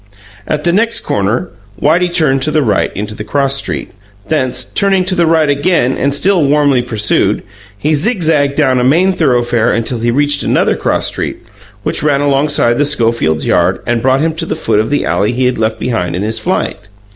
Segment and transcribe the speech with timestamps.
[0.47, 1.49] At the next corner
[1.79, 3.91] Whitey turned to the right into the cross street;
[4.29, 7.43] thence, turning to the right again and still warmly pursued,
[7.77, 11.45] he zigzagged down a main thoroughfare until he reached another cross street,
[11.83, 15.33] which ran alongside the Schofields' yard and brought him to the foot of the alley
[15.33, 16.87] he had left behind in his flight.